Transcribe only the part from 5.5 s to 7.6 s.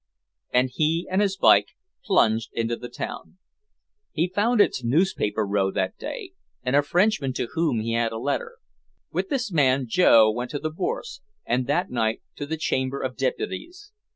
that day and a Frenchman to